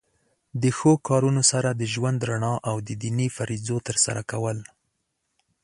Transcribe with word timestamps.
د 0.61 0.63
ښو 0.77 0.91
کارونو 1.07 1.41
سره 1.51 1.69
د 1.73 1.81
ژوند 1.93 2.19
رڼا 2.29 2.53
او 2.69 2.75
د 2.87 2.89
دینی 3.03 3.27
فریضو 3.37 3.77
تر 3.87 3.95
سره 4.05 4.21
کول. 4.31 4.57